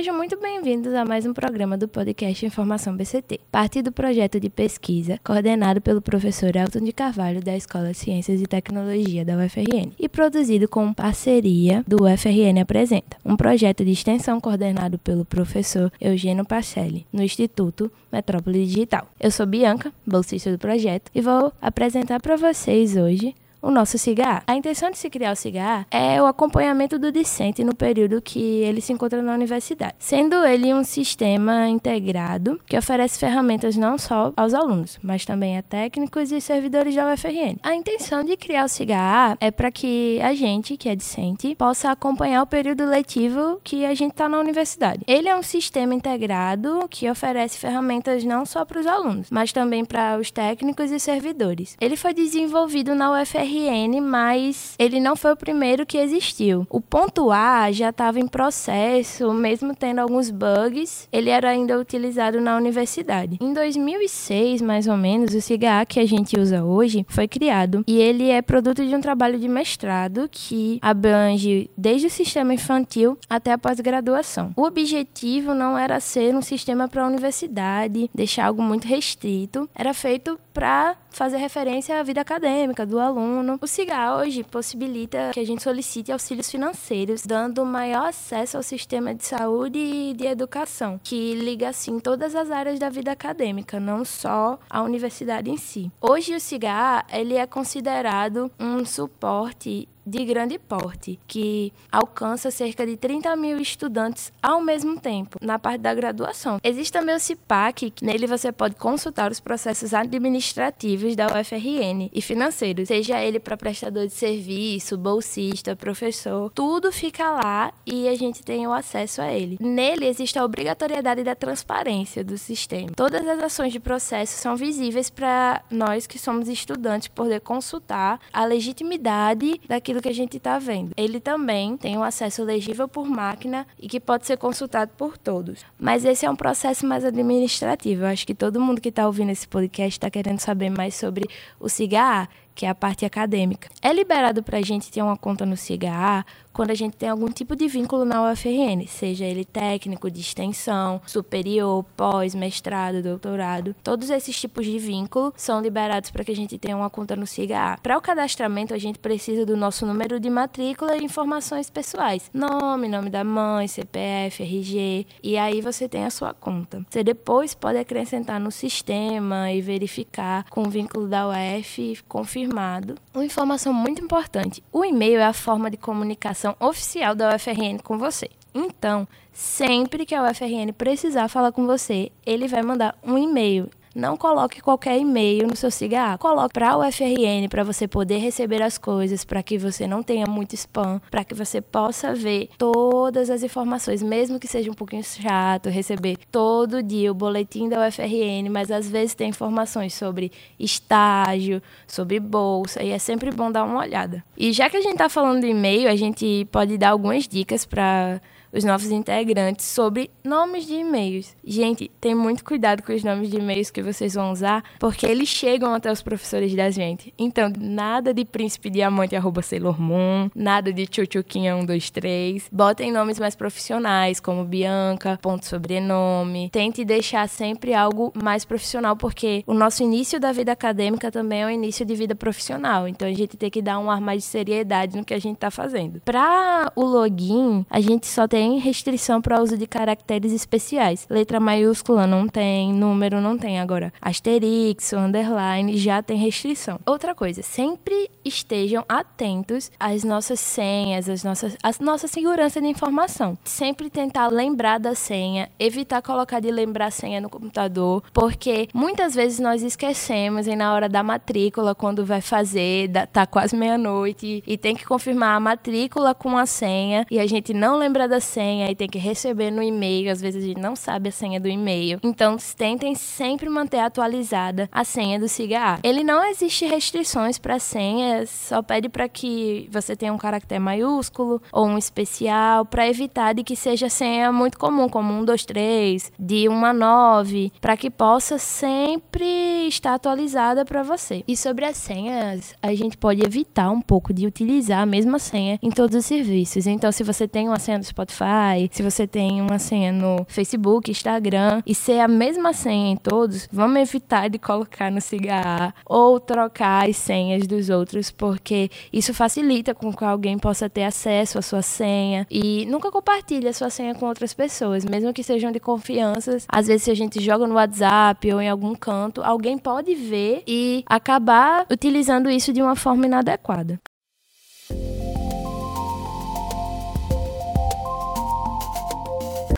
[0.00, 4.48] Sejam muito bem-vindos a mais um programa do podcast Informação BCT, parte do projeto de
[4.48, 9.92] pesquisa coordenado pelo professor Elton de Carvalho da Escola de Ciências e Tecnologia da UFRN
[9.98, 16.46] e produzido com parceria do UFRN Apresenta, um projeto de extensão coordenado pelo professor Eugênio
[16.46, 19.06] Pacelli, no Instituto Metrópole Digital.
[19.20, 24.42] Eu sou Bianca, bolsista do projeto, e vou apresentar para vocês hoje o nosso CIGA.
[24.46, 28.40] A intenção de se criar o CIGA é o acompanhamento do discente no período que
[28.40, 34.32] ele se encontra na universidade, sendo ele um sistema integrado que oferece ferramentas não só
[34.36, 37.58] aos alunos, mas também a técnicos e servidores da UFRN.
[37.62, 41.90] A intenção de criar o CIGA é para que a gente, que é discente, possa
[41.90, 45.02] acompanhar o período letivo que a gente está na universidade.
[45.06, 49.84] Ele é um sistema integrado que oferece ferramentas não só para os alunos, mas também
[49.84, 51.76] para os técnicos e servidores.
[51.80, 56.66] Ele foi desenvolvido na UFRN RN, mas ele não foi o primeiro que existiu.
[56.70, 62.40] O ponto A já estava em processo, mesmo tendo alguns bugs, ele era ainda utilizado
[62.40, 63.38] na universidade.
[63.40, 67.98] Em 2006, mais ou menos, o CIGA que a gente usa hoje foi criado e
[67.98, 73.52] ele é produto de um trabalho de mestrado que abrange desde o sistema infantil até
[73.52, 74.52] a pós-graduação.
[74.56, 79.92] O objetivo não era ser um sistema para a universidade, deixar algo muito restrito, era
[79.94, 83.58] feito para fazer referência à vida acadêmica do aluno.
[83.60, 89.14] O CIGA hoje possibilita que a gente solicite auxílios financeiros, dando maior acesso ao sistema
[89.14, 94.04] de saúde e de educação, que liga assim todas as áreas da vida acadêmica, não
[94.04, 95.90] só a universidade em si.
[96.00, 102.96] Hoje o CIGA ele é considerado um suporte de grande porte, que alcança cerca de
[102.96, 106.58] 30 mil estudantes ao mesmo tempo, na parte da graduação.
[106.62, 112.20] Existe também o CIPAC, que nele você pode consultar os processos administrativos da UFRN e
[112.20, 118.42] financeiros, seja ele para prestador de serviço, bolsista, professor, tudo fica lá e a gente
[118.42, 119.56] tem o acesso a ele.
[119.60, 122.90] Nele existe a obrigatoriedade da transparência do sistema.
[122.96, 128.44] Todas as ações de processo são visíveis para nós que somos estudantes poder consultar a
[128.44, 130.92] legitimidade daquilo aquilo que a gente está vendo.
[130.96, 135.60] Ele também tem um acesso legível por máquina e que pode ser consultado por todos.
[135.78, 138.02] Mas esse é um processo mais administrativo.
[138.02, 141.28] Eu acho que todo mundo que está ouvindo esse podcast está querendo saber mais sobre
[141.58, 143.68] o CIGA, que é a parte acadêmica.
[143.80, 147.28] É liberado para a gente ter uma conta no CIGA quando a gente tem algum
[147.28, 153.74] tipo de vínculo na UFRN, seja ele técnico, de extensão, superior, pós, mestrado, doutorado.
[153.82, 157.26] Todos esses tipos de vínculo são liberados para que a gente tenha uma conta no
[157.26, 157.78] SIGA.
[157.82, 162.88] Para o cadastramento, a gente precisa do nosso número de matrícula e informações pessoais: nome,
[162.88, 166.84] nome da mãe, CPF, RG, e aí você tem a sua conta.
[166.90, 172.96] Você depois pode acrescentar no sistema e verificar com o vínculo da UF confirmado.
[173.14, 177.78] Uma informação muito importante: o e-mail é a forma de comunicação comunicação oficial da UFRN
[177.82, 178.30] com você.
[178.54, 184.16] Então, sempre que a UFRN precisar falar com você, ele vai mandar um e-mail não
[184.16, 186.18] coloque qualquer e-mail no seu cigarro.
[186.18, 190.26] Coloque para o UFRN para você poder receber as coisas, para que você não tenha
[190.26, 195.02] muito spam, para que você possa ver todas as informações, mesmo que seja um pouquinho
[195.02, 201.62] chato receber todo dia o boletim da UFRN, mas às vezes tem informações sobre estágio,
[201.86, 204.24] sobre bolsa, e é sempre bom dar uma olhada.
[204.36, 207.64] E já que a gente está falando de e-mail, a gente pode dar algumas dicas
[207.64, 208.20] para
[208.52, 211.34] os novos integrantes sobre nomes de e-mails.
[211.44, 215.28] Gente, tem muito cuidado com os nomes de e-mails que vocês vão usar, porque eles
[215.28, 217.14] chegam até os professores da gente.
[217.18, 222.48] Então, nada de príncipe diamante arroba Sailor Moon, nada de tchutchuquinha 123.
[222.50, 226.50] Botem nomes mais profissionais, como Bianca, ponto sobrenome.
[226.50, 231.46] Tente deixar sempre algo mais profissional, porque o nosso início da vida acadêmica também é
[231.46, 232.88] o início de vida profissional.
[232.88, 235.36] Então, a gente tem que dar um ar mais de seriedade no que a gente
[235.36, 236.00] está fazendo.
[236.04, 241.06] Para o login, a gente só tem tem restrição para uso de caracteres especiais.
[241.10, 243.60] Letra maiúscula não tem, número não tem.
[243.60, 246.80] Agora, asterix, underline já tem restrição.
[246.86, 253.36] Outra coisa, sempre estejam atentos às nossas senhas, às nossas, à nossa segurança de informação.
[253.44, 259.38] Sempre tentar lembrar da senha, evitar colocar de lembrar senha no computador, porque muitas vezes
[259.38, 264.74] nós esquecemos e na hora da matrícula, quando vai fazer, tá quase meia-noite e tem
[264.74, 268.74] que confirmar a matrícula com a senha e a gente não lembra da senha e
[268.74, 270.10] tem que receber no e-mail.
[270.10, 271.98] Às vezes a gente não sabe a senha do e-mail.
[272.02, 275.80] Então, tentem sempre manter atualizada a senha do SIGA.
[275.82, 281.42] Ele não existe restrições para senha, só pede para que você tenha um caractere maiúsculo
[281.52, 286.12] ou um especial para evitar de que seja senha muito comum, como 1, 2, 3,
[286.18, 291.24] de 1 a 9, para que possa sempre estar atualizada para você.
[291.26, 295.58] E sobre as senhas, a gente pode evitar um pouco de utilizar a mesma senha
[295.62, 296.66] em todos os serviços.
[296.66, 300.24] Então, se você tem uma senha do Spotify, Spotify, se você tem uma senha no
[300.28, 305.72] Facebook, Instagram e ser a mesma senha em todos, vamos evitar de colocar no cigarro
[305.86, 311.38] ou trocar as senhas dos outros, porque isso facilita com que alguém possa ter acesso
[311.38, 315.50] à sua senha e nunca compartilhe a sua senha com outras pessoas, mesmo que sejam
[315.50, 316.36] de confiança.
[316.48, 320.42] Às vezes se a gente joga no WhatsApp ou em algum canto, alguém pode ver
[320.46, 323.80] e acabar utilizando isso de uma forma inadequada.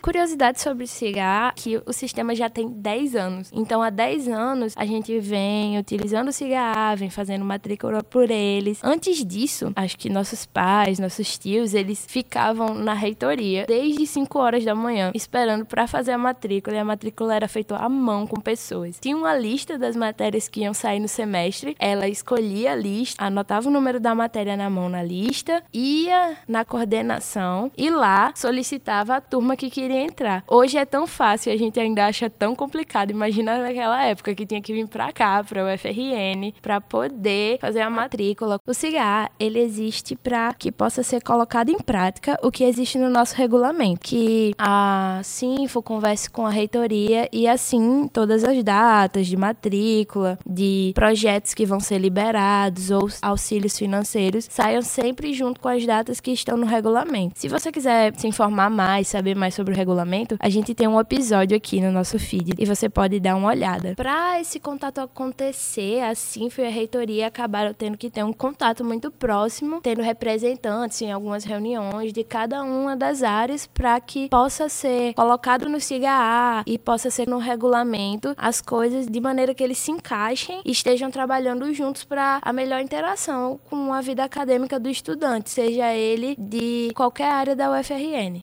[0.03, 3.51] Curiosidade sobre o cigarro, que o sistema já tem 10 anos.
[3.53, 8.81] Então, há 10 anos, a gente vem utilizando o cigarro, vem fazendo matrícula por eles.
[8.83, 14.65] Antes disso, acho que nossos pais, nossos tios, eles ficavam na reitoria desde 5 horas
[14.65, 16.77] da manhã, esperando para fazer a matrícula.
[16.77, 18.99] E a matrícula era feita à mão com pessoas.
[19.01, 21.77] Tinha uma lista das matérias que iam sair no semestre.
[21.79, 26.65] Ela escolhia a lista, anotava o número da matéria na mão na lista, ia na
[26.65, 30.45] coordenação e lá solicitava a turma que queria queria entrar.
[30.49, 33.11] Hoje é tão fácil, a gente ainda acha tão complicado.
[33.11, 37.81] Imagina naquela época que tinha que vir para cá, para o UFRN, para poder fazer
[37.81, 38.59] a matrícula.
[38.67, 43.11] O CIGA, ele existe para que possa ser colocado em prática o que existe no
[43.11, 49.37] nosso regulamento, que a Sinfo converse com a reitoria e assim todas as datas de
[49.37, 55.85] matrícula, de projetos que vão ser liberados ou auxílios financeiros saiam sempre junto com as
[55.85, 57.39] datas que estão no regulamento.
[57.39, 60.99] Se você quiser se informar mais, saber mais sobre o regulamento, a gente tem um
[60.99, 63.95] episódio aqui no nosso feed e você pode dar uma olhada.
[63.97, 69.11] Para esse contato acontecer, assim foi a reitoria acabaram tendo que ter um contato muito
[69.11, 75.15] próximo, tendo representantes em algumas reuniões de cada uma das áreas para que possa ser
[75.15, 79.91] colocado no CIGA e possa ser no regulamento as coisas de maneira que eles se
[79.91, 85.51] encaixem e estejam trabalhando juntos para a melhor interação com a vida acadêmica do estudante,
[85.51, 88.41] seja ele de qualquer área da UFRN.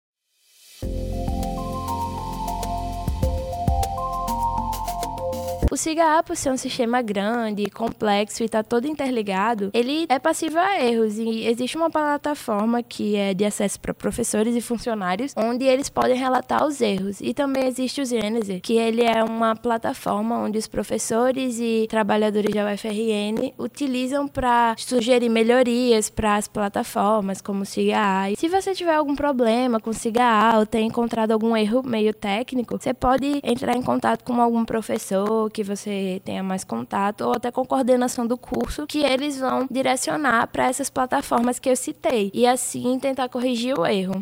[5.72, 10.60] O SIGA, por ser um sistema grande, complexo e está todo interligado, ele é passível
[10.60, 15.66] a erros e existe uma plataforma que é de acesso para professores e funcionários, onde
[15.66, 17.22] eles podem relatar os erros.
[17.22, 22.52] E também existe o Genesis, que ele é uma plataforma onde os professores e trabalhadores
[22.52, 28.32] da UFRN utilizam para sugerir melhorias para as plataformas, como o SIGA.
[28.32, 32.12] E se você tiver algum problema com o SIGA ou ter encontrado algum erro meio
[32.12, 37.34] técnico, você pode entrar em contato com algum professor que você tenha mais contato ou
[37.34, 42.32] até com coordenação do curso que eles vão direcionar para essas plataformas que eu citei
[42.34, 44.22] e assim tentar corrigir o erro.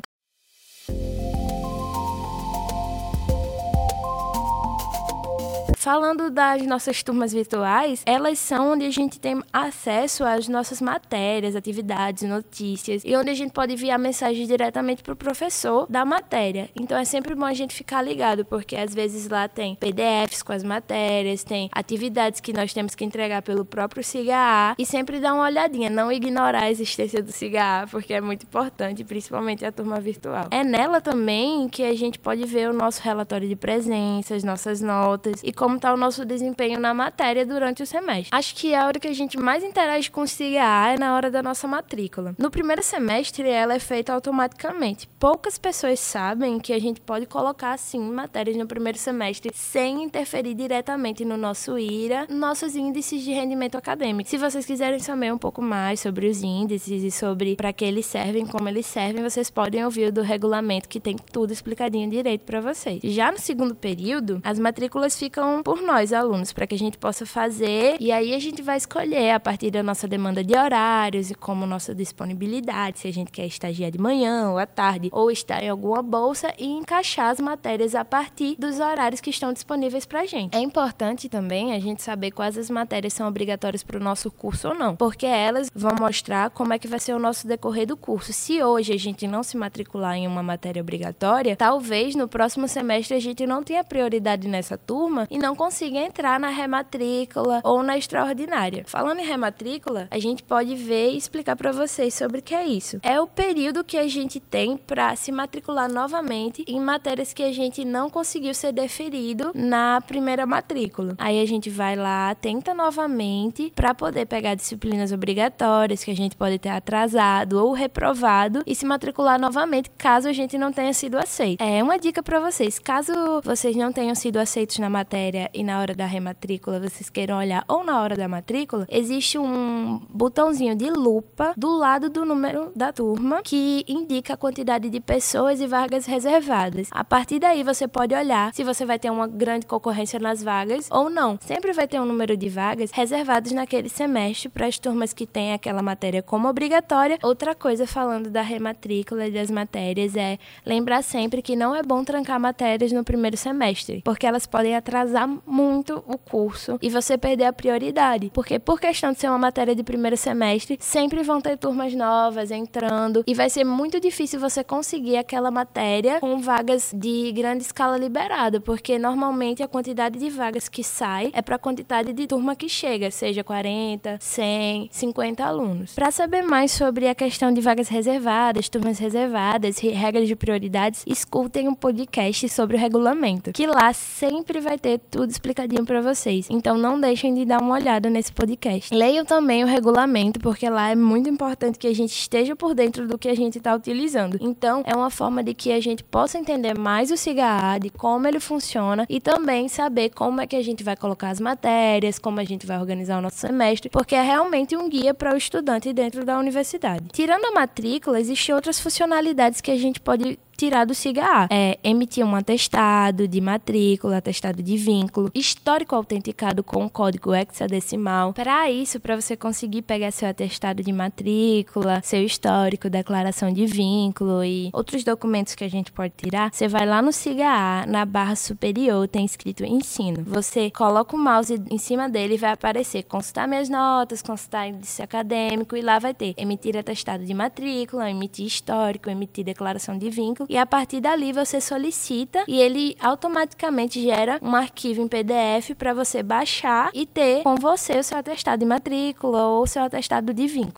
[5.87, 11.55] Falando das nossas turmas virtuais, elas são onde a gente tem acesso às nossas matérias,
[11.55, 16.69] atividades, notícias e onde a gente pode enviar mensagens diretamente para o professor da matéria.
[16.77, 20.51] Então é sempre bom a gente ficar ligado, porque às vezes lá tem PDFs com
[20.51, 25.35] as matérias, tem atividades que nós temos que entregar pelo próprio SIGA e sempre dar
[25.35, 30.01] uma olhadinha, não ignorar a existência do SIGA, porque é muito importante, principalmente a turma
[30.01, 30.49] virtual.
[30.51, 35.39] É nela também que a gente pode ver o nosso relatório de presenças, nossas notas
[35.41, 38.29] e como está o nosso desempenho na matéria durante o semestre.
[38.31, 41.31] Acho que a hora que a gente mais interage com o CIGA é na hora
[41.31, 42.35] da nossa matrícula.
[42.37, 45.07] No primeiro semestre, ela é feita automaticamente.
[45.19, 50.53] Poucas pessoas sabem que a gente pode colocar, assim, matérias no primeiro semestre sem interferir
[50.53, 54.29] diretamente no nosso IRA, nossos índices de rendimento acadêmico.
[54.29, 58.05] Se vocês quiserem saber um pouco mais sobre os índices e sobre para que eles
[58.05, 62.41] servem, como eles servem, vocês podem ouvir o do regulamento que tem tudo explicadinho direito
[62.41, 62.99] para vocês.
[63.03, 67.25] Já no segundo período, as matrículas ficam por nós, alunos, para que a gente possa
[67.25, 71.35] fazer e aí a gente vai escolher a partir da nossa demanda de horários e
[71.35, 75.61] como nossa disponibilidade, se a gente quer estagiar de manhã ou à tarde ou estar
[75.61, 80.21] em alguma bolsa e encaixar as matérias a partir dos horários que estão disponíveis para
[80.21, 80.55] a gente.
[80.55, 84.69] É importante também a gente saber quais as matérias são obrigatórias para o nosso curso
[84.69, 87.97] ou não, porque elas vão mostrar como é que vai ser o nosso decorrer do
[87.97, 88.31] curso.
[88.31, 93.17] Se hoje a gente não se matricular em uma matéria obrigatória, talvez no próximo semestre
[93.17, 97.97] a gente não tenha prioridade nessa turma e não consiga entrar na rematrícula ou na
[97.97, 98.83] extraordinária.
[98.87, 102.65] Falando em rematrícula, a gente pode ver e explicar para vocês sobre o que é
[102.65, 102.99] isso.
[103.03, 107.51] É o período que a gente tem para se matricular novamente em matérias que a
[107.51, 111.15] gente não conseguiu ser deferido na primeira matrícula.
[111.17, 116.35] Aí a gente vai lá, tenta novamente para poder pegar disciplinas obrigatórias que a gente
[116.35, 121.17] pode ter atrasado ou reprovado e se matricular novamente caso a gente não tenha sido
[121.17, 121.61] aceito.
[121.61, 123.13] É uma dica para vocês, caso
[123.43, 127.37] vocês não tenham sido aceitos na matéria matéria e na hora da rematrícula vocês queiram
[127.37, 132.71] olhar ou na hora da matrícula, existe um botãozinho de lupa do lado do número
[132.75, 136.89] da turma que indica a quantidade de pessoas e vagas reservadas.
[136.91, 140.87] A partir daí você pode olhar se você vai ter uma grande concorrência nas vagas
[140.91, 141.37] ou não.
[141.41, 145.53] Sempre vai ter um número de vagas reservadas naquele semestre para as turmas que têm
[145.53, 147.19] aquela matéria como obrigatória.
[147.21, 152.03] Outra coisa falando da rematrícula e das matérias é lembrar sempre que não é bom
[152.03, 157.45] trancar matérias no primeiro semestre, porque elas podem atrasar muito o curso e você perder
[157.45, 158.31] a prioridade.
[158.33, 162.51] Porque por questão de ser uma matéria de primeiro semestre, sempre vão ter turmas novas
[162.51, 167.97] entrando e vai ser muito difícil você conseguir aquela matéria com vagas de grande escala
[167.97, 172.55] liberada, porque normalmente a quantidade de vagas que sai é para a quantidade de turma
[172.55, 175.93] que chega, seja 40, 100, 50 alunos.
[175.93, 181.03] Para saber mais sobre a questão de vagas reservadas, turmas reservadas e regras de prioridades,
[181.05, 186.45] escutem um podcast sobre o regulamento, que lá sempre vai ter tudo explicadinho para vocês.
[186.47, 188.93] Então não deixem de dar uma olhada nesse podcast.
[188.93, 193.07] Leiam também o regulamento, porque lá é muito importante que a gente esteja por dentro
[193.07, 194.37] do que a gente está utilizando.
[194.39, 198.27] Então é uma forma de que a gente possa entender mais o SIGA de como
[198.27, 202.39] ele funciona e também saber como é que a gente vai colocar as matérias, como
[202.39, 205.91] a gente vai organizar o nosso semestre, porque é realmente um guia para o estudante
[205.93, 207.07] dentro da universidade.
[207.11, 212.25] Tirando a matrícula, existem outras funcionalidades que a gente pode tirar do SIGA É emitir
[212.25, 218.33] um atestado de matrícula, atestado de vínculo, histórico autenticado com código hexadecimal.
[218.33, 224.43] Para isso, para você conseguir pegar seu atestado de matrícula, seu histórico, declaração de vínculo
[224.43, 228.35] e outros documentos que a gente pode tirar, você vai lá no SIGA na barra
[228.35, 230.23] superior, tem escrito ensino.
[230.25, 235.03] Você coloca o mouse em cima dele e vai aparecer consultar minhas notas, consultar índice
[235.03, 240.46] acadêmico e lá vai ter emitir atestado de matrícula, emitir histórico, emitir declaração de vínculo
[240.49, 245.93] e a partir dali você solicita e ele automaticamente gera um arquivo em PDF para
[245.93, 250.33] você baixar e ter com você o seu atestado de matrícula ou o seu atestado
[250.33, 250.73] de vínculo.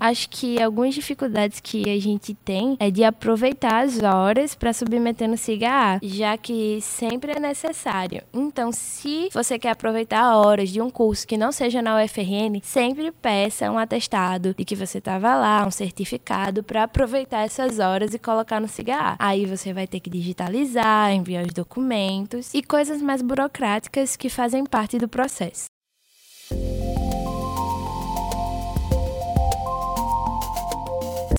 [0.00, 5.28] Acho que algumas dificuldades que a gente tem é de aproveitar as horas para submeter
[5.28, 8.22] no SIGA já que sempre é necessário.
[8.32, 13.12] Então, se você quer aproveitar horas de um curso que não seja na UFRN, sempre
[13.12, 18.18] peça um atestado de que você estava lá, um certificado para aproveitar essas horas e
[18.18, 19.16] colocar no SIGA.
[19.18, 24.64] Aí você vai ter que digitalizar, enviar os documentos e coisas mais burocráticas que fazem
[24.64, 25.66] parte do processo.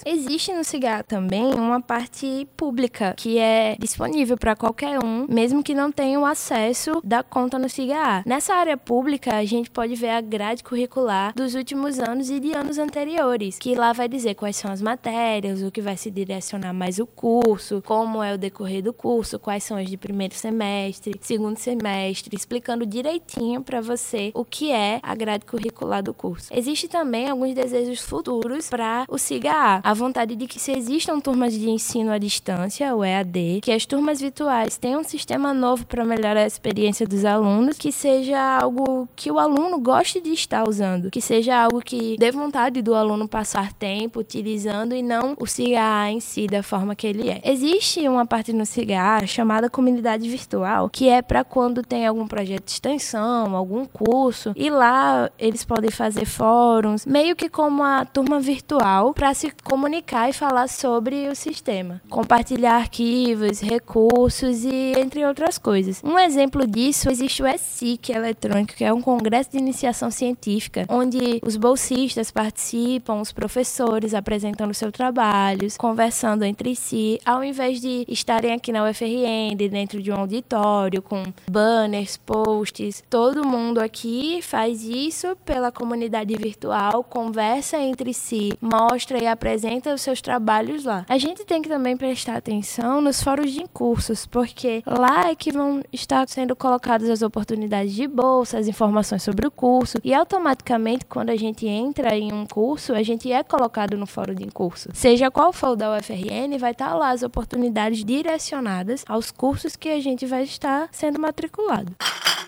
[0.09, 5.73] Existe no Cigar também uma parte pública que é disponível para qualquer um, mesmo que
[5.73, 8.23] não tenha o acesso da conta no Cigar.
[8.25, 12.53] Nessa área pública, a gente pode ver a grade curricular dos últimos anos e de
[12.53, 16.73] anos anteriores, que lá vai dizer quais são as matérias, o que vai se direcionar
[16.73, 21.19] mais o curso, como é o decorrer do curso, quais são as de primeiro semestre,
[21.19, 26.47] segundo semestre, explicando direitinho para você o que é a grade curricular do curso.
[26.53, 29.81] Existe também alguns desejos futuros para o Cigar.
[29.83, 33.85] A vontade de que se existam turmas de ensino à distância, o EAD, que as
[33.85, 39.09] turmas virtuais tenham um sistema novo para melhorar a experiência dos alunos, que seja algo
[39.15, 43.27] que o aluno goste de estar usando, que seja algo que dê vontade do aluno
[43.27, 47.41] passar tempo utilizando e não o CIGA em si da forma que ele é.
[47.43, 52.65] Existe uma parte no CIGA chamada comunidade virtual, que é para quando tem algum projeto
[52.65, 58.39] de extensão, algum curso, e lá eles podem fazer fóruns, meio que como a turma
[58.39, 65.25] virtual para se comunicar comunicar e falar sobre o sistema, compartilhar arquivos, recursos e entre
[65.25, 66.01] outras coisas.
[66.03, 71.39] Um exemplo disso existe o ESIC eletrônico, que é um congresso de iniciação científica, onde
[71.41, 78.51] os bolsistas participam, os professores apresentando seus trabalhos, conversando entre si, ao invés de estarem
[78.51, 83.05] aqui na UFRN, dentro de um auditório com banners, posts.
[83.09, 89.93] Todo mundo aqui faz isso pela comunidade virtual, conversa entre si, mostra e apresenta apresenta
[89.93, 91.05] os seus trabalhos lá.
[91.09, 95.51] A gente tem que também prestar atenção nos fóruns de cursos, porque lá é que
[95.51, 101.05] vão estar sendo colocadas as oportunidades de bolsa, as informações sobre o curso, e automaticamente,
[101.05, 104.89] quando a gente entra em um curso, a gente é colocado no fórum de curso.
[104.93, 109.89] Seja qual for o da UFRN, vai estar lá as oportunidades direcionadas aos cursos que
[109.89, 111.93] a gente vai estar sendo matriculado.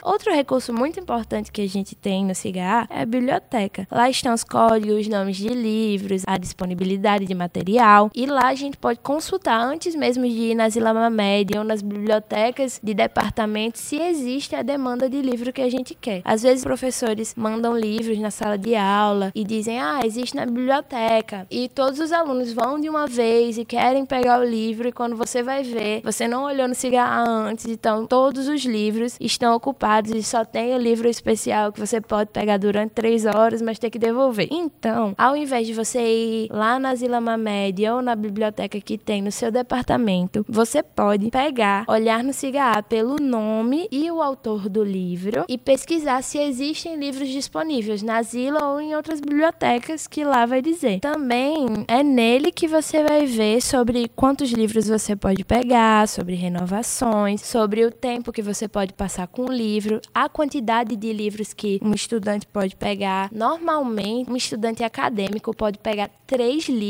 [0.01, 3.88] Outro recurso muito importante que a gente tem no CIGA é a biblioteca.
[3.91, 8.77] Lá estão os códigos, nomes de livros, a disponibilidade de material e lá a gente
[8.77, 14.55] pode consultar antes mesmo de ir nas Ilamamed ou nas bibliotecas de departamento se existe
[14.55, 16.21] a demanda de livro que a gente quer.
[16.23, 21.47] Às vezes professores mandam livros na sala de aula e dizem: "Ah, existe na biblioteca".
[21.49, 25.15] E todos os alunos vão de uma vez e querem pegar o livro e quando
[25.15, 30.11] você vai ver, você não olhou no cigarro antes, então todos os livros estão ocupados
[30.11, 33.89] e só tem o livro especial que você pode pegar durante três horas, mas tem
[33.89, 34.47] que devolver.
[34.51, 39.21] Então, ao invés de você ir lá na Zila Mamed ou na biblioteca que tem
[39.21, 44.83] no seu departamento, você pode pegar, olhar no cigarro pelo nome e o autor do
[44.83, 50.45] livro e pesquisar se existem livros disponíveis na Zila ou em outras bibliotecas que lá
[50.45, 50.99] vai dizer.
[50.99, 57.45] Também é nele que você vai ver sobre quantos livros você pode pegar, sobre renovações,
[57.45, 61.79] sobre o tempo que você pode passar com o livro, a quantidade de livros que
[61.81, 63.29] um estudante pode pegar.
[63.31, 66.88] Normalmente, um estudante acadêmico pode pegar três livros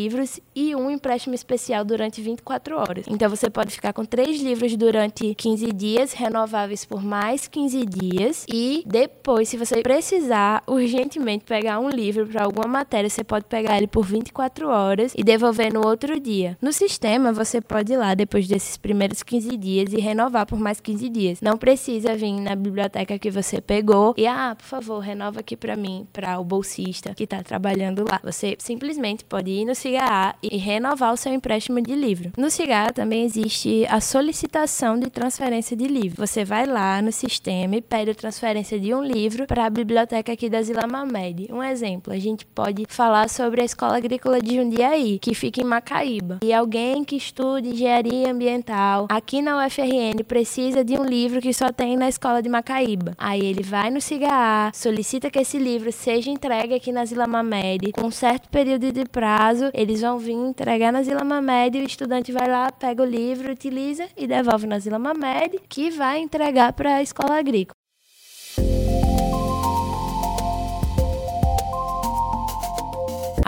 [0.56, 3.06] e um empréstimo especial durante 24 horas.
[3.08, 8.46] Então, você pode ficar com três livros durante 15 dias, renováveis por mais 15 dias,
[8.48, 13.78] e depois, se você precisar urgentemente pegar um livro para alguma matéria, você pode pegar
[13.78, 16.58] ele por 24 horas e devolver no outro dia.
[16.62, 20.80] No sistema, você pode ir lá depois desses primeiros 15 dias e renovar por mais
[20.80, 21.42] 15 dias.
[21.42, 25.76] Não precisa vir na biblioteca que você pegou e, ah, por favor, renova aqui para
[25.76, 28.20] mim, para o bolsista que está trabalhando lá.
[28.24, 32.32] Você simplesmente pode ir no CIGA e renovar o seu empréstimo de livro.
[32.38, 36.26] No CIGA também existe a solicitação de transferência de livro.
[36.26, 40.32] Você vai lá no sistema e pede a transferência de um livro para a biblioteca
[40.32, 41.48] aqui da Zila Mamed.
[41.52, 45.66] Um exemplo, a gente pode falar sobre a Escola Agrícola de Jundiaí, que fica em
[45.66, 46.40] Macaíba.
[46.44, 51.72] E alguém que estude engenharia ambiental aqui na UFRN precisa de um livro que só
[51.72, 53.14] tem na escola de Macaíba.
[53.18, 57.92] Aí ele vai no CIGA, solicita que esse livro seja entregue aqui na Zila Mamed
[57.94, 59.72] com um certo período de prazo.
[59.80, 64.10] Eles vão vir entregar na Zila Mamed o estudante vai lá, pega o livro, utiliza
[64.18, 67.79] e devolve na Zila Mamed, que vai entregar para a escola agrícola.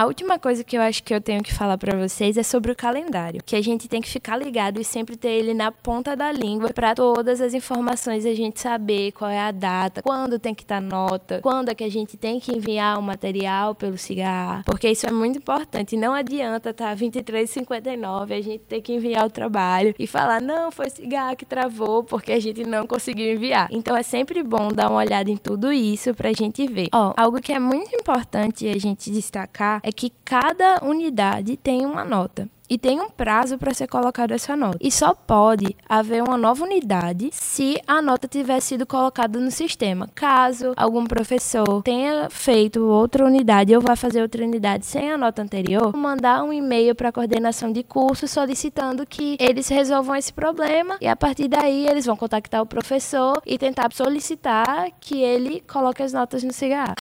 [0.01, 2.71] A última coisa que eu acho que eu tenho que falar para vocês é sobre
[2.71, 6.15] o calendário, que a gente tem que ficar ligado e sempre ter ele na ponta
[6.15, 10.55] da língua para todas as informações a gente saber qual é a data, quando tem
[10.55, 13.95] que estar tá nota, quando é que a gente tem que enviar o material pelo
[13.95, 15.95] cigarro, porque isso é muito importante.
[15.95, 20.89] Não adianta tá 23,59 a gente ter que enviar o trabalho e falar não foi
[20.89, 23.67] cigarro que travou porque a gente não conseguiu enviar.
[23.69, 26.87] Então é sempre bom dar uma olhada em tudo isso para a gente ver.
[26.91, 32.03] Ó, algo que é muito importante a gente destacar é que cada unidade tem uma
[32.03, 34.77] nota e tem um prazo para ser colocada essa nota.
[34.79, 40.07] E só pode haver uma nova unidade se a nota tiver sido colocada no sistema.
[40.15, 45.41] Caso algum professor tenha feito outra unidade ou vá fazer outra unidade sem a nota
[45.41, 50.95] anterior, mandar um e-mail para a coordenação de curso solicitando que eles resolvam esse problema
[51.01, 56.01] e a partir daí eles vão contactar o professor e tentar solicitar que ele coloque
[56.01, 57.00] as notas no CIGA.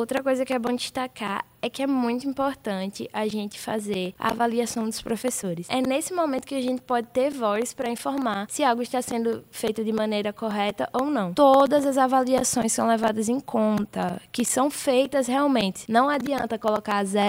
[0.00, 4.28] Outra coisa que é bom destacar é que é muito importante a gente fazer a
[4.28, 5.66] avaliação dos professores.
[5.68, 9.44] É nesse momento que a gente pode ter voz para informar se algo está sendo
[9.50, 11.34] feito de maneira correta ou não.
[11.34, 15.84] Todas as avaliações são levadas em conta, que são feitas realmente.
[15.88, 17.24] Não adianta colocar 000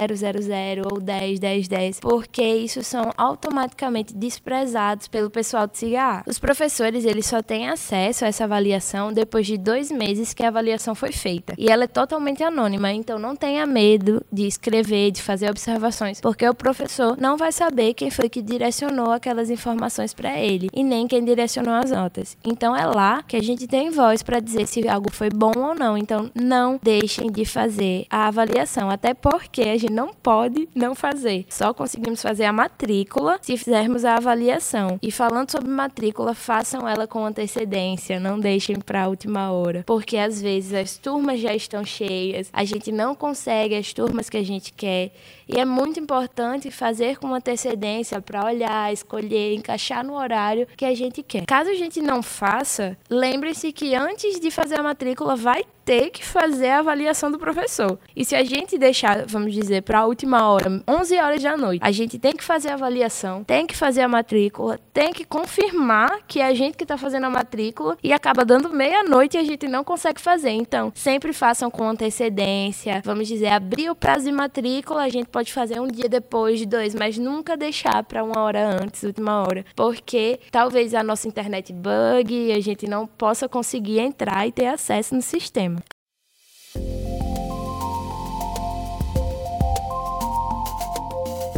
[0.90, 6.22] ou 10, 10, 10, porque isso são automaticamente desprezados pelo pessoal de CIGA.
[6.26, 10.48] Os professores, eles só têm acesso a essa avaliação depois de dois meses que a
[10.48, 11.54] avaliação foi feita.
[11.58, 16.48] E ela é totalmente anônima, então não tenha medo de escrever, de fazer observações, porque
[16.48, 21.06] o professor não vai saber quem foi que direcionou aquelas informações para ele e nem
[21.06, 22.36] quem direcionou as notas.
[22.44, 25.74] Então é lá que a gente tem voz para dizer se algo foi bom ou
[25.74, 25.96] não.
[25.96, 31.46] Então não deixem de fazer a avaliação, até porque a gente não pode não fazer.
[31.48, 34.98] Só conseguimos fazer a matrícula se fizermos a avaliação.
[35.02, 40.16] E falando sobre matrícula, façam ela com antecedência, não deixem para a última hora, porque
[40.16, 44.36] às vezes as turmas já estão cheias, a gente não consegue as turmas turmas que
[44.36, 45.10] a gente quer.
[45.48, 50.94] E é muito importante fazer com antecedência para olhar, escolher, encaixar no horário que a
[50.94, 51.46] gente quer.
[51.46, 56.24] Caso a gente não faça, lembre-se que antes de fazer a matrícula vai ter que
[56.24, 57.98] fazer a avaliação do professor.
[58.14, 61.80] E se a gente deixar, vamos dizer, para a última hora, 11 horas da noite,
[61.82, 66.20] a gente tem que fazer a avaliação, tem que fazer a matrícula, tem que confirmar
[66.26, 69.44] que é a gente que está fazendo a matrícula e acaba dando meia-noite e a
[69.44, 70.50] gente não consegue fazer.
[70.50, 73.02] Então, sempre façam com antecedência.
[73.04, 76.66] Vamos dizer, abrir o prazo de matrícula, a gente pode fazer um dia depois de
[76.66, 81.72] dois, mas nunca deixar para uma hora antes, última hora, porque talvez a nossa internet
[81.72, 85.81] bug e a gente não possa conseguir entrar e ter acesso no sistema.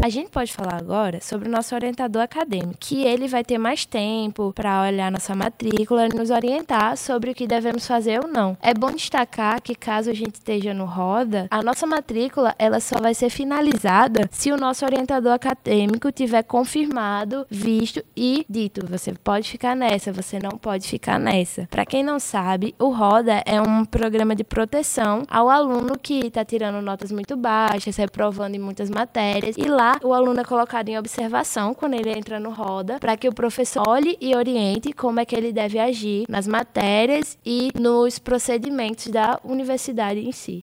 [0.05, 3.87] A gente pode falar agora sobre o nosso orientador acadêmico, que ele vai ter mais
[3.87, 8.55] tempo para olhar nossa matrícula e nos orientar sobre o que devemos fazer ou não.
[8.61, 13.01] É bom destacar que caso a gente esteja no roda, a nossa matrícula ela só
[13.01, 19.51] vai ser finalizada se o nosso orientador acadêmico tiver confirmado, visto e dito, você pode
[19.51, 21.67] ficar nessa, você não pode ficar nessa.
[21.71, 26.45] Para quem não sabe, o roda é um programa de proteção ao aluno que está
[26.45, 30.99] tirando notas muito baixas, reprovando em muitas matérias e lá o aluno é colocado em
[30.99, 35.25] observação quando ele entra no roda, para que o professor olhe e oriente como é
[35.25, 40.61] que ele deve agir nas matérias e nos procedimentos da universidade em si.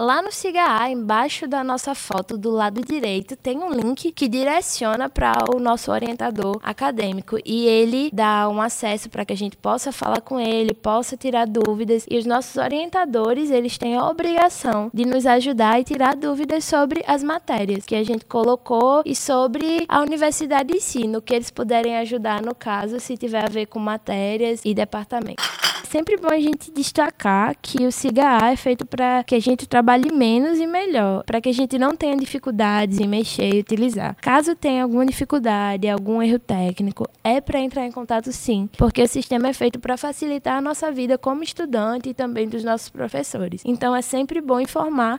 [0.00, 5.10] Lá no Siga embaixo da nossa foto, do lado direito, tem um link que direciona
[5.10, 9.92] para o nosso orientador acadêmico e ele dá um acesso para que a gente possa
[9.92, 12.06] falar com ele, possa tirar dúvidas.
[12.08, 17.04] E os nossos orientadores, eles têm a obrigação de nos ajudar e tirar dúvidas sobre
[17.06, 21.50] as matérias que a gente colocou e sobre a universidade em si, no que eles
[21.50, 26.38] puderem ajudar no caso, se tiver a ver com matérias e departamentos sempre bom a
[26.38, 31.24] gente destacar que o SIGA é feito para que a gente trabalhe menos e melhor,
[31.24, 34.16] para que a gente não tenha dificuldades em mexer e utilizar.
[34.20, 39.08] Caso tenha alguma dificuldade, algum erro técnico, é para entrar em contato sim, porque o
[39.08, 43.62] sistema é feito para facilitar a nossa vida como estudante e também dos nossos professores.
[43.64, 45.18] Então é sempre bom informar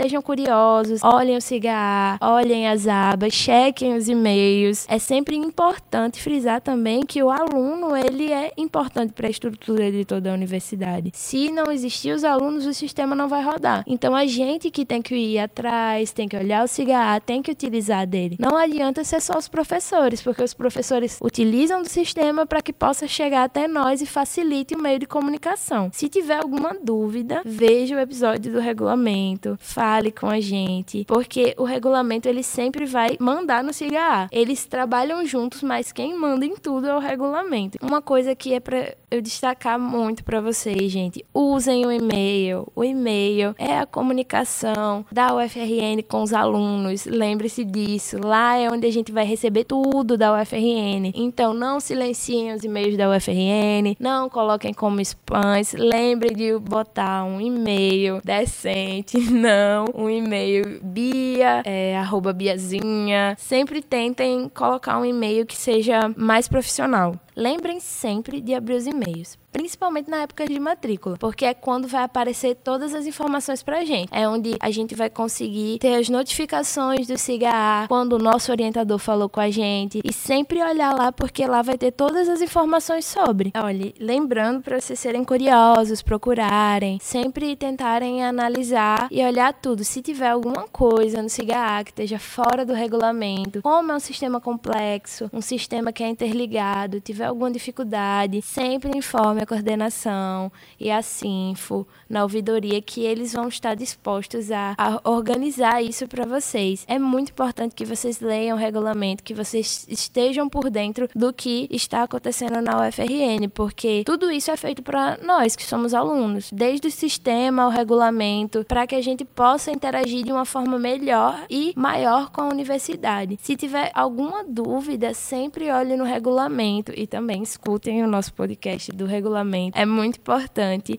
[0.00, 4.86] Sejam curiosos, olhem o cigarro, olhem as abas, chequem os e-mails.
[4.88, 10.04] É sempre importante frisar também que o aluno ele é importante para a estrutura de
[10.08, 11.12] toda a universidade.
[11.14, 13.84] Se não existir os alunos, o sistema não vai rodar.
[13.86, 17.50] Então a gente que tem que ir atrás, tem que olhar o cigarro, tem que
[17.50, 18.36] utilizar dele.
[18.40, 23.06] Não adianta ser só os professores, porque os professores utilizam do sistema para que possa
[23.06, 25.90] chegar até nós e facilite o meio de comunicação.
[25.92, 31.64] Se tiver alguma dúvida, veja o episódio do regulamento, fale com a gente, porque o
[31.64, 34.28] regulamento ele sempre vai mandar no CIGA.
[34.32, 37.78] Eles trabalham juntos, mas quem manda em tudo é o regulamento.
[37.82, 42.70] Uma coisa que é para eu destacar muito para vocês, gente, usem o e-mail.
[42.74, 47.04] O e-mail é a comunicação da UFRN com os alunos.
[47.04, 48.18] Lembre-se disso.
[48.22, 51.10] Lá é onde a gente vai receber tudo da UFRN.
[51.14, 55.72] Então não silenciem os e-mails da UFRN, não coloquem como spams.
[55.72, 63.34] Lembre de botar um e-mail decente, não, um e-mail bia, é, arroba biazinha.
[63.36, 67.16] Sempre tentem colocar um e-mail que seja mais profissional.
[67.34, 72.04] Lembrem sempre de abrir os e-mails principalmente na época de matrícula, porque é quando vai
[72.04, 74.08] aparecer todas as informações pra gente.
[74.12, 79.00] É onde a gente vai conseguir ter as notificações do SIGA quando o nosso orientador
[79.00, 83.04] falou com a gente e sempre olhar lá porque lá vai ter todas as informações
[83.04, 83.50] sobre.
[83.56, 89.82] Olha, lembrando para vocês serem curiosos, procurarem, sempre tentarem analisar e olhar tudo.
[89.82, 94.40] Se tiver alguma coisa no SIGA que esteja fora do regulamento, como é um sistema
[94.40, 101.00] complexo, um sistema que é interligado, tiver alguma dificuldade, sempre informe a coordenação e a
[101.00, 106.84] Sinfo na ouvidoria que eles vão estar dispostos a, a organizar isso para vocês.
[106.86, 111.66] É muito importante que vocês leiam o regulamento, que vocês estejam por dentro do que
[111.70, 116.88] está acontecendo na UFRN, porque tudo isso é feito para nós que somos alunos, desde
[116.88, 121.72] o sistema ao regulamento, para que a gente possa interagir de uma forma melhor e
[121.74, 123.38] maior com a universidade.
[123.42, 129.06] Se tiver alguma dúvida, sempre olhe no regulamento e também escutem o nosso podcast do
[129.06, 130.98] regulamento regulamento é muito importante.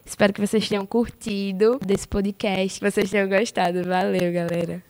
[0.04, 3.82] Espero que vocês tenham curtido desse podcast, que vocês tenham gostado.
[3.84, 4.82] Valeu, galera.